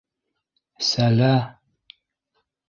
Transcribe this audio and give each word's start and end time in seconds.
Сәлә... 0.87 1.29